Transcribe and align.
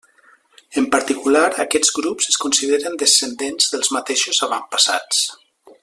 En 0.81 0.85
particular, 0.93 1.43
aquests 1.65 1.93
grups 1.97 2.31
es 2.33 2.39
consideren 2.45 2.97
descendents 3.05 3.71
dels 3.75 3.93
mateixos 3.99 4.43
avantpassats. 4.49 5.23